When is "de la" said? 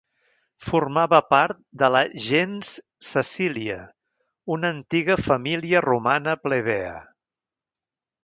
1.81-1.99